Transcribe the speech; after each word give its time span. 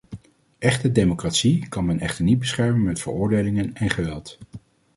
Echte 0.59 0.91
democratie 0.91 1.67
kan 1.69 1.85
men 1.85 1.99
echter 1.99 2.23
niet 2.23 2.39
beschermen 2.39 2.83
met 2.83 3.01
veroordelingen 3.01 3.75
en 3.75 3.89
geweld. 3.89 4.37